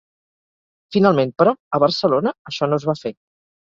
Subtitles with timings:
[0.95, 3.19] Finalment, però, a Barcelona, això no es va fer.